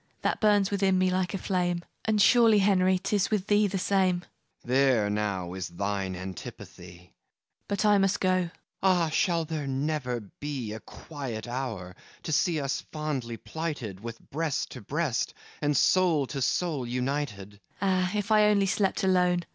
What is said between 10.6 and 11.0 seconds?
A